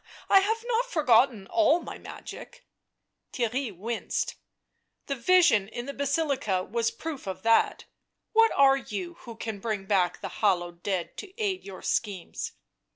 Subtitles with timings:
[0.29, 2.65] "I have not forgot all my magic."
[3.33, 4.33] Theirry winced."
[5.05, 7.85] The vision in the Basilica was proof of that—
[8.33, 12.53] what are you who can bring back the hallowed dead to aid your schemes